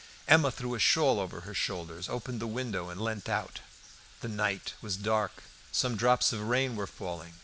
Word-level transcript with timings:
Emma 0.27 0.49
threw 0.49 0.73
a 0.73 0.79
shawl 0.79 1.19
over 1.19 1.41
her 1.41 1.53
shoulders, 1.53 2.09
opened 2.09 2.39
the 2.39 2.47
window, 2.47 2.89
and 2.89 2.99
leant 2.99 3.29
out. 3.29 3.59
The 4.21 4.27
night 4.29 4.73
was 4.81 4.97
dark; 4.97 5.43
some 5.71 5.95
drops 5.95 6.33
of 6.33 6.41
rain 6.41 6.75
were 6.75 6.87
falling. 6.87 7.35